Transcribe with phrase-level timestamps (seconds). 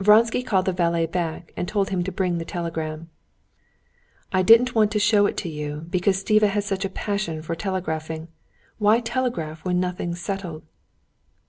[0.00, 3.10] Vronsky called the valet back, and told him to bring the telegram.
[4.32, 7.54] "I didn't want to show it to you, because Stiva has such a passion for
[7.54, 8.26] telegraphing:
[8.78, 10.64] why telegraph when nothing is settled?"